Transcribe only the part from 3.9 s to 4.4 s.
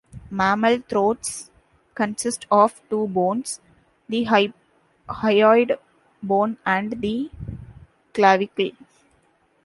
the